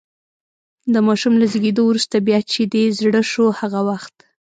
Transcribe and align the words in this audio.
د 0.93 0.95
ماشوم 1.07 1.33
له 1.41 1.45
زېږېدو 1.51 1.83
وروسته، 1.85 2.15
بیا 2.27 2.39
چې 2.51 2.61
دې 2.73 2.83
زړه 2.99 3.21
شو 3.31 3.45
هغه 3.59 3.79
وخت. 3.89 4.15